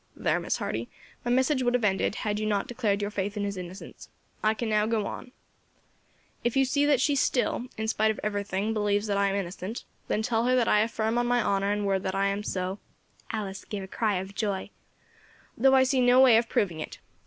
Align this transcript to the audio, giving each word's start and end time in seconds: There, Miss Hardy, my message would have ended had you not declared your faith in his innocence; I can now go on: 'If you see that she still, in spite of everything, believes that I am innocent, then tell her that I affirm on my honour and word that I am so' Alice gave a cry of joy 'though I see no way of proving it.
There, 0.15 0.39
Miss 0.39 0.57
Hardy, 0.57 0.89
my 1.23 1.29
message 1.29 1.61
would 1.61 1.75
have 1.75 1.83
ended 1.83 2.15
had 2.15 2.39
you 2.39 2.47
not 2.47 2.65
declared 2.67 3.03
your 3.03 3.11
faith 3.11 3.37
in 3.37 3.43
his 3.43 3.55
innocence; 3.55 4.09
I 4.43 4.55
can 4.55 4.67
now 4.67 4.87
go 4.87 5.05
on: 5.05 5.31
'If 6.43 6.57
you 6.57 6.65
see 6.65 6.87
that 6.87 6.99
she 6.99 7.15
still, 7.15 7.67
in 7.77 7.87
spite 7.87 8.09
of 8.09 8.19
everything, 8.23 8.73
believes 8.73 9.05
that 9.05 9.17
I 9.19 9.27
am 9.27 9.35
innocent, 9.35 9.83
then 10.07 10.23
tell 10.23 10.45
her 10.45 10.55
that 10.55 10.67
I 10.67 10.79
affirm 10.79 11.19
on 11.19 11.27
my 11.27 11.43
honour 11.43 11.71
and 11.71 11.85
word 11.85 12.01
that 12.01 12.15
I 12.15 12.25
am 12.29 12.41
so' 12.41 12.79
Alice 13.31 13.63
gave 13.63 13.83
a 13.83 13.87
cry 13.87 14.15
of 14.15 14.33
joy 14.33 14.71
'though 15.55 15.75
I 15.75 15.83
see 15.83 16.01
no 16.01 16.19
way 16.19 16.35
of 16.37 16.49
proving 16.49 16.79
it. 16.79 16.97